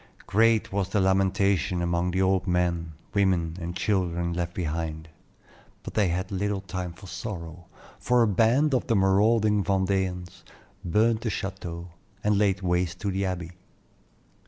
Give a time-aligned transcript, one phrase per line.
[0.25, 5.09] Great was the lamentation among the old men, women, and children left behind;
[5.83, 7.67] but they had little time for sorrow,
[7.99, 10.43] for a band of the marauding Vendeans
[10.83, 11.89] burned the chateau,
[12.23, 13.51] and laid waste the Abbey.